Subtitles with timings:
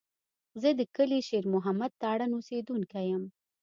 [0.61, 3.23] زه د کلي شېر محمد تارڼ اوسېدونکی یم.